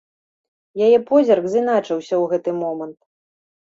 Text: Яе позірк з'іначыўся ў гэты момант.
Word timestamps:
Яе 0.85 0.99
позірк 1.11 1.45
з'іначыўся 1.53 2.13
ў 2.21 2.25
гэты 2.35 2.59
момант. 2.67 2.99